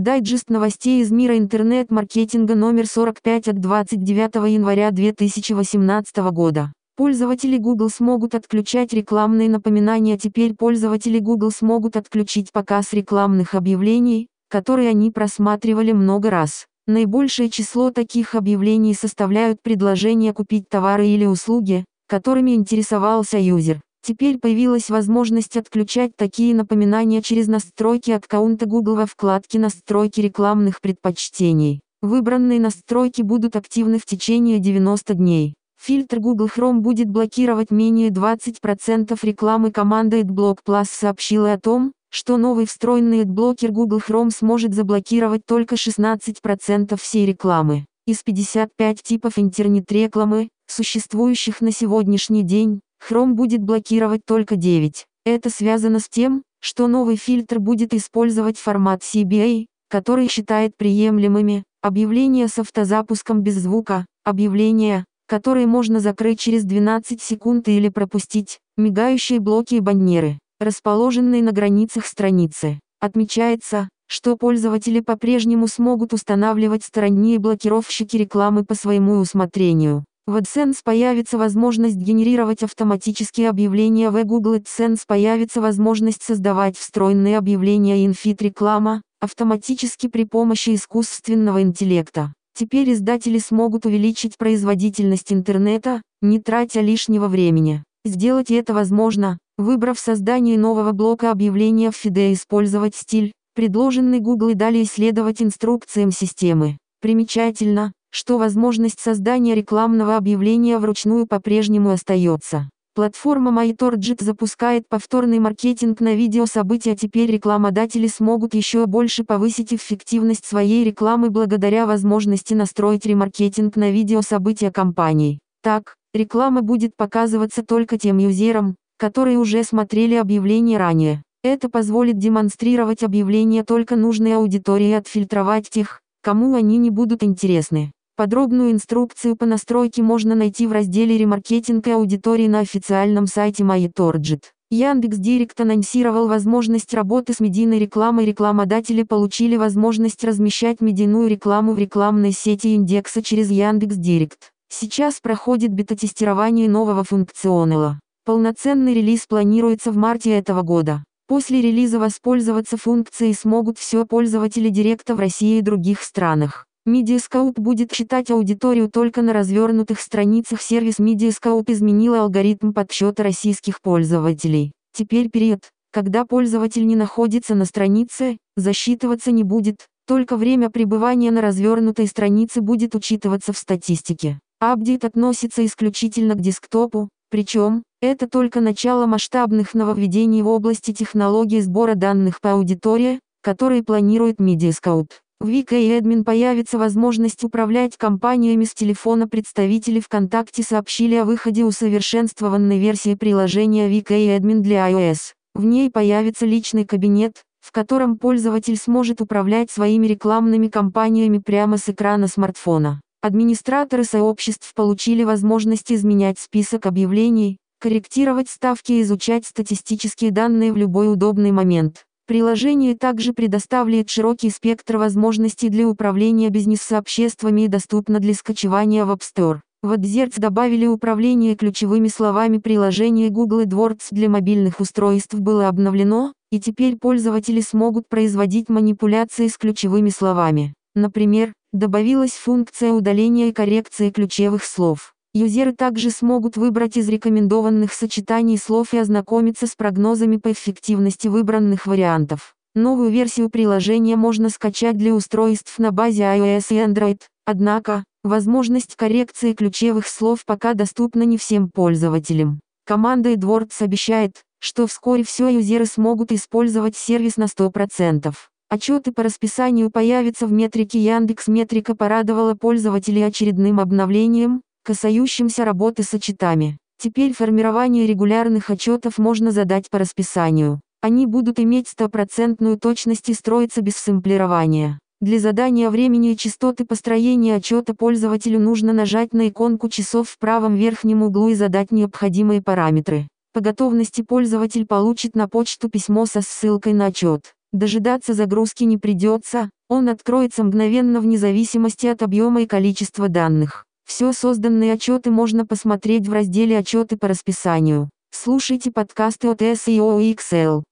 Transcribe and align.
Дайджест 0.00 0.48
новостей 0.48 1.02
из 1.02 1.10
мира 1.10 1.36
интернет-маркетинга 1.36 2.54
номер 2.54 2.86
45 2.86 3.48
от 3.48 3.60
29 3.60 4.50
января 4.50 4.90
2018 4.92 6.16
года. 6.32 6.72
Пользователи 6.96 7.58
Google 7.58 7.90
смогут 7.90 8.34
отключать 8.34 8.94
рекламные 8.94 9.50
напоминания. 9.50 10.16
Теперь 10.16 10.54
пользователи 10.54 11.18
Google 11.18 11.50
смогут 11.50 11.96
отключить 11.96 12.50
показ 12.50 12.94
рекламных 12.94 13.54
объявлений, 13.54 14.28
которые 14.48 14.88
они 14.88 15.10
просматривали 15.10 15.92
много 15.92 16.30
раз. 16.30 16.64
Наибольшее 16.86 17.50
число 17.50 17.90
таких 17.90 18.34
объявлений 18.34 18.94
составляют 18.94 19.60
предложения 19.62 20.32
купить 20.32 20.66
товары 20.70 21.08
или 21.08 21.26
услуги, 21.26 21.84
которыми 22.08 22.52
интересовался 22.52 23.36
юзер. 23.36 23.82
Теперь 24.02 24.38
появилась 24.38 24.88
возможность 24.88 25.56
отключать 25.56 26.16
такие 26.16 26.54
напоминания 26.54 27.20
через 27.20 27.48
настройки 27.48 28.10
аккаунта 28.10 28.66
Google 28.66 28.96
во 28.96 29.06
вкладке 29.06 29.58
«Настройки 29.58 30.20
рекламных 30.20 30.80
предпочтений». 30.80 31.80
Выбранные 32.00 32.60
настройки 32.60 33.20
будут 33.20 33.56
активны 33.56 33.98
в 33.98 34.06
течение 34.06 34.58
90 34.58 35.14
дней. 35.14 35.54
Фильтр 35.78 36.18
Google 36.18 36.46
Chrome 36.46 36.80
будет 36.80 37.10
блокировать 37.10 37.70
менее 37.70 38.08
20% 38.08 39.18
рекламы 39.22 39.70
команда 39.70 40.20
AdBlock 40.20 40.58
Plus 40.66 40.86
сообщила 40.90 41.52
о 41.52 41.60
том, 41.60 41.92
что 42.10 42.38
новый 42.38 42.66
встроенный 42.66 43.24
AdBlocker 43.24 43.68
Google 43.68 44.00
Chrome 44.06 44.30
сможет 44.30 44.74
заблокировать 44.74 45.46
только 45.46 45.76
16% 45.76 47.00
всей 47.00 47.26
рекламы. 47.26 47.84
Из 48.06 48.22
55 48.22 49.02
типов 49.02 49.38
интернет-рекламы, 49.38 50.48
существующих 50.66 51.60
на 51.60 51.70
сегодняшний 51.70 52.42
день, 52.42 52.80
Chrome 53.02 53.32
будет 53.32 53.62
блокировать 53.62 54.24
только 54.24 54.56
9. 54.56 55.06
Это 55.24 55.50
связано 55.50 56.00
с 56.00 56.08
тем, 56.08 56.42
что 56.60 56.86
новый 56.86 57.16
фильтр 57.16 57.58
будет 57.58 57.94
использовать 57.94 58.58
формат 58.58 59.02
CBA, 59.02 59.66
который 59.88 60.28
считает 60.28 60.76
приемлемыми 60.76 61.64
объявления 61.82 62.48
с 62.48 62.58
автозапуском 62.58 63.42
без 63.42 63.56
звука, 63.56 64.06
объявления, 64.24 65.04
которые 65.26 65.66
можно 65.66 66.00
закрыть 66.00 66.40
через 66.40 66.64
12 66.64 67.22
секунд 67.22 67.68
или 67.68 67.88
пропустить, 67.88 68.58
мигающие 68.76 69.40
блоки 69.40 69.74
и 69.76 69.80
баннеры, 69.80 70.38
расположенные 70.58 71.42
на 71.42 71.52
границах 71.52 72.06
страницы. 72.06 72.80
Отмечается, 73.00 73.88
что 74.06 74.36
пользователи 74.36 75.00
по-прежнему 75.00 75.68
смогут 75.68 76.12
устанавливать 76.12 76.84
сторонние 76.84 77.38
блокировщики 77.38 78.16
рекламы 78.16 78.64
по 78.64 78.74
своему 78.74 79.18
усмотрению. 79.18 80.04
В 80.30 80.36
AdSense 80.36 80.76
появится 80.84 81.38
возможность 81.38 81.96
генерировать 81.96 82.62
автоматические 82.62 83.48
объявления 83.48 84.10
в 84.10 84.24
Google 84.24 84.58
AdSense 84.58 85.00
появится 85.04 85.60
возможность 85.60 86.22
создавать 86.22 86.78
встроенные 86.78 87.36
объявления 87.36 88.06
инфит 88.06 88.40
реклама 88.40 89.02
автоматически 89.20 90.06
при 90.06 90.22
помощи 90.22 90.76
искусственного 90.76 91.62
интеллекта. 91.62 92.32
Теперь 92.56 92.92
издатели 92.92 93.40
смогут 93.40 93.86
увеличить 93.86 94.38
производительность 94.38 95.32
интернета, 95.32 96.00
не 96.22 96.38
тратя 96.38 96.80
лишнего 96.80 97.26
времени. 97.26 97.82
Сделать 98.04 98.52
это 98.52 98.72
возможно, 98.72 99.36
выбрав 99.58 99.98
создание 99.98 100.56
нового 100.56 100.92
блока 100.92 101.32
объявления 101.32 101.90
в 101.90 101.96
FIDE 101.96 102.34
использовать 102.34 102.94
стиль, 102.94 103.32
предложенный 103.56 104.20
Google 104.20 104.50
и 104.50 104.54
далее 104.54 104.84
исследовать 104.84 105.42
инструкциям 105.42 106.12
системы. 106.12 106.78
Примечательно, 107.00 107.92
что 108.10 108.38
возможность 108.38 109.00
создания 109.00 109.54
рекламного 109.54 110.16
объявления 110.16 110.78
вручную 110.78 111.26
по-прежнему 111.26 111.90
остается. 111.90 112.68
Платформа 112.92 113.52
MyTorget 113.52 114.22
запускает 114.22 114.88
повторный 114.88 115.38
маркетинг 115.38 116.00
на 116.00 116.14
видео 116.14 116.46
события. 116.46 116.96
Теперь 116.96 117.30
рекламодатели 117.30 118.08
смогут 118.08 118.52
еще 118.52 118.84
больше 118.86 119.22
повысить 119.22 119.72
эффективность 119.72 120.44
своей 120.44 120.84
рекламы 120.84 121.30
благодаря 121.30 121.86
возможности 121.86 122.52
настроить 122.52 123.06
ремаркетинг 123.06 123.76
на 123.76 123.92
видео 123.92 124.22
события 124.22 124.72
компаний. 124.72 125.38
Так, 125.62 125.94
реклама 126.12 126.62
будет 126.62 126.96
показываться 126.96 127.64
только 127.64 127.96
тем 127.96 128.18
юзерам, 128.18 128.74
которые 128.98 129.38
уже 129.38 129.62
смотрели 129.62 130.16
объявление 130.16 130.76
ранее. 130.76 131.22
Это 131.44 131.68
позволит 131.68 132.18
демонстрировать 132.18 133.04
объявления 133.04 133.62
только 133.64 133.94
нужной 133.94 134.34
аудитории 134.34 134.88
и 134.88 134.94
отфильтровать 134.94 135.70
тех, 135.70 136.00
кому 136.22 136.54
они 136.56 136.76
не 136.76 136.90
будут 136.90 137.22
интересны. 137.22 137.92
Подробную 138.20 138.72
инструкцию 138.72 139.34
по 139.34 139.46
настройке 139.46 140.02
можно 140.02 140.34
найти 140.34 140.66
в 140.66 140.72
разделе 140.72 141.16
«Ремаркетинг 141.16 141.86
и 141.86 141.92
аудитории» 141.92 142.48
на 142.48 142.58
официальном 142.58 143.26
сайте 143.26 143.62
MyTorget. 143.64 144.42
Яндекс.Директ 144.70 145.58
анонсировал 145.58 146.28
возможность 146.28 146.92
работы 146.92 147.32
с 147.32 147.40
медийной 147.40 147.78
рекламой. 147.78 148.26
Рекламодатели 148.26 149.04
получили 149.04 149.56
возможность 149.56 150.22
размещать 150.22 150.82
медийную 150.82 151.30
рекламу 151.30 151.72
в 151.72 151.78
рекламной 151.78 152.32
сети 152.32 152.74
индекса 152.74 153.22
через 153.22 153.50
Яндекс.Директ. 153.50 154.50
Сейчас 154.68 155.20
проходит 155.22 155.72
бета-тестирование 155.72 156.68
нового 156.68 157.04
функционала. 157.04 158.00
Полноценный 158.26 158.92
релиз 158.92 159.24
планируется 159.26 159.92
в 159.92 159.96
марте 159.96 160.32
этого 160.32 160.60
года. 160.60 161.04
После 161.26 161.62
релиза 161.62 161.98
воспользоваться 161.98 162.76
функцией 162.76 163.32
смогут 163.32 163.78
все 163.78 164.04
пользователи 164.04 164.68
Директа 164.68 165.14
в 165.14 165.20
России 165.20 165.56
и 165.56 165.62
других 165.62 166.02
странах. 166.02 166.66
Mediascope 166.88 167.60
будет 167.60 167.92
читать 167.92 168.30
аудиторию 168.30 168.90
только 168.90 169.20
на 169.20 169.34
развернутых 169.34 170.00
страницах. 170.00 170.62
Сервис 170.62 170.98
Mediascope 170.98 171.70
изменил 171.72 172.14
алгоритм 172.14 172.72
подсчета 172.72 173.22
российских 173.22 173.82
пользователей. 173.82 174.72
Теперь 174.92 175.28
период, 175.28 175.60
когда 175.92 176.24
пользователь 176.24 176.86
не 176.86 176.96
находится 176.96 177.54
на 177.54 177.66
странице, 177.66 178.38
засчитываться 178.56 179.30
не 179.30 179.44
будет, 179.44 179.88
только 180.06 180.36
время 180.36 180.70
пребывания 180.70 181.30
на 181.30 181.42
развернутой 181.42 182.06
странице 182.06 182.62
будет 182.62 182.94
учитываться 182.94 183.52
в 183.52 183.58
статистике. 183.58 184.40
Апдейт 184.58 185.04
относится 185.04 185.64
исключительно 185.66 186.34
к 186.34 186.40
десктопу, 186.40 187.10
причем, 187.30 187.82
это 188.00 188.28
только 188.28 188.60
начало 188.60 189.06
масштабных 189.06 189.74
нововведений 189.74 190.42
в 190.42 190.48
области 190.48 190.92
технологии 190.92 191.60
сбора 191.60 191.94
данных 191.94 192.40
по 192.40 192.52
аудитории, 192.52 193.20
которые 193.42 193.84
планирует 193.84 194.40
Mediascope. 194.40 195.10
В 195.40 195.48
VK 195.48 196.22
появится 196.22 196.76
возможность 196.76 197.44
управлять 197.44 197.96
компаниями 197.96 198.64
с 198.64 198.74
телефона. 198.74 199.26
Представители 199.26 199.98
ВКонтакте 199.98 200.62
сообщили 200.62 201.14
о 201.14 201.24
выходе 201.24 201.64
усовершенствованной 201.64 202.78
версии 202.78 203.14
приложения 203.14 203.88
VK 203.88 204.38
для 204.60 204.90
iOS. 204.90 205.32
В 205.54 205.64
ней 205.64 205.90
появится 205.90 206.44
личный 206.44 206.84
кабинет, 206.84 207.42
в 207.60 207.72
котором 207.72 208.18
пользователь 208.18 208.76
сможет 208.76 209.22
управлять 209.22 209.70
своими 209.70 210.06
рекламными 210.06 210.68
кампаниями 210.68 211.38
прямо 211.38 211.78
с 211.78 211.88
экрана 211.88 212.28
смартфона. 212.28 213.00
Администраторы 213.22 214.04
сообществ 214.04 214.74
получили 214.74 215.24
возможность 215.24 215.90
изменять 215.90 216.38
список 216.38 216.84
объявлений, 216.84 217.56
корректировать 217.80 218.50
ставки 218.50 218.92
и 218.92 219.00
изучать 219.00 219.46
статистические 219.46 220.32
данные 220.32 220.70
в 220.70 220.76
любой 220.76 221.10
удобный 221.10 221.50
момент. 221.50 222.04
Приложение 222.30 222.94
также 222.94 223.32
предоставляет 223.32 224.08
широкий 224.08 224.50
спектр 224.50 224.98
возможностей 224.98 225.68
для 225.68 225.88
управления 225.88 226.48
бизнес-сообществами 226.48 227.62
и 227.62 227.66
доступно 227.66 228.20
для 228.20 228.34
скачивания 228.34 229.04
в 229.04 229.10
App 229.10 229.22
Store. 229.22 229.58
В 229.82 229.90
AdZerts 229.90 230.38
добавили 230.38 230.86
управление 230.86 231.56
ключевыми 231.56 232.06
словами 232.06 232.58
приложение 232.58 233.30
Google 233.30 233.64
AdWords 233.64 234.04
для 234.12 234.28
мобильных 234.28 234.78
устройств 234.78 235.34
было 235.34 235.66
обновлено, 235.66 236.32
и 236.52 236.60
теперь 236.60 236.98
пользователи 236.98 237.60
смогут 237.60 238.08
производить 238.08 238.68
манипуляции 238.68 239.48
с 239.48 239.58
ключевыми 239.58 240.10
словами. 240.10 240.72
Например, 240.94 241.52
добавилась 241.72 242.34
функция 242.34 242.92
удаления 242.92 243.48
и 243.48 243.52
коррекции 243.52 244.10
ключевых 244.10 244.62
слов. 244.62 245.14
Юзеры 245.32 245.72
также 245.72 246.10
смогут 246.10 246.56
выбрать 246.56 246.96
из 246.96 247.08
рекомендованных 247.08 247.92
сочетаний 247.92 248.58
слов 248.58 248.92
и 248.92 248.98
ознакомиться 248.98 249.68
с 249.68 249.76
прогнозами 249.76 250.38
по 250.38 250.50
эффективности 250.50 251.28
выбранных 251.28 251.86
вариантов. 251.86 252.56
Новую 252.74 253.10
версию 253.10 253.48
приложения 253.48 254.16
можно 254.16 254.50
скачать 254.50 254.96
для 254.96 255.14
устройств 255.14 255.78
на 255.78 255.92
базе 255.92 256.22
iOS 256.22 256.66
и 256.70 256.74
Android, 256.78 257.20
однако, 257.44 258.02
возможность 258.24 258.96
коррекции 258.96 259.52
ключевых 259.52 260.08
слов 260.08 260.44
пока 260.44 260.74
доступна 260.74 261.22
не 261.22 261.38
всем 261.38 261.70
пользователям. 261.70 262.60
Команда 262.84 263.32
AdWords 263.32 263.82
обещает, 263.82 264.42
что 264.58 264.88
вскоре 264.88 265.22
все 265.22 265.48
юзеры 265.48 265.86
смогут 265.86 266.32
использовать 266.32 266.96
сервис 266.96 267.36
на 267.36 267.44
100%. 267.44 268.34
Отчеты 268.68 269.12
по 269.12 269.22
расписанию 269.22 269.90
появятся 269.90 270.48
в 270.48 270.52
метрике 270.52 270.98
Яндекс. 270.98 271.46
Метрика 271.46 271.94
порадовала 271.94 272.54
пользователей 272.54 273.22
очередным 273.22 273.78
обновлением, 273.80 274.62
касающимся 274.82 275.64
работы 275.64 276.02
с 276.02 276.14
отчетами. 276.14 276.78
Теперь 276.98 277.32
формирование 277.32 278.06
регулярных 278.06 278.68
отчетов 278.70 279.18
можно 279.18 279.52
задать 279.52 279.88
по 279.88 279.98
расписанию. 279.98 280.80
Они 281.02 281.24
будут 281.26 281.58
иметь 281.58 281.88
стопроцентную 281.88 282.78
точность 282.78 283.28
и 283.30 283.34
строиться 283.34 283.80
без 283.80 283.96
сэмплирования. 283.96 284.98
Для 285.22 285.38
задания 285.38 285.90
времени 285.90 286.32
и 286.32 286.36
частоты 286.36 286.84
построения 286.84 287.56
отчета 287.56 287.94
пользователю 287.94 288.58
нужно 288.58 288.92
нажать 288.92 289.34
на 289.34 289.48
иконку 289.48 289.88
часов 289.88 290.28
в 290.28 290.38
правом 290.38 290.74
верхнем 290.74 291.22
углу 291.22 291.48
и 291.48 291.54
задать 291.54 291.90
необходимые 291.90 292.62
параметры. 292.62 293.28
По 293.52 293.60
готовности 293.60 294.22
пользователь 294.22 294.86
получит 294.86 295.34
на 295.34 295.48
почту 295.48 295.88
письмо 295.88 296.24
со 296.24 296.40
ссылкой 296.40 296.92
на 296.92 297.06
отчет. 297.06 297.52
Дожидаться 297.72 298.32
загрузки 298.34 298.84
не 298.84 298.96
придется, 298.96 299.70
он 299.88 300.08
откроется 300.08 300.64
мгновенно 300.64 301.20
вне 301.20 301.36
зависимости 301.36 302.06
от 302.06 302.22
объема 302.22 302.62
и 302.62 302.66
количества 302.66 303.28
данных. 303.28 303.84
Все 304.10 304.32
созданные 304.32 304.94
отчеты 304.94 305.30
можно 305.30 305.64
посмотреть 305.64 306.26
в 306.26 306.32
разделе 306.32 306.76
«Отчеты 306.76 307.16
по 307.16 307.28
расписанию». 307.28 308.10
Слушайте 308.32 308.90
подкасты 308.90 309.46
от 309.46 309.62
SEO 309.62 310.20
и 310.20 310.34
Excel. 310.34 310.82